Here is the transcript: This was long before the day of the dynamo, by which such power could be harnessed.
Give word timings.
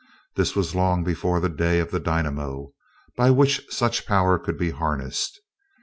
This 0.35 0.55
was 0.55 0.73
long 0.73 1.03
before 1.03 1.39
the 1.39 1.47
day 1.47 1.79
of 1.79 1.91
the 1.91 1.99
dynamo, 1.99 2.71
by 3.15 3.29
which 3.29 3.61
such 3.69 4.07
power 4.07 4.39
could 4.39 4.57
be 4.57 4.71
harnessed. 4.71 5.39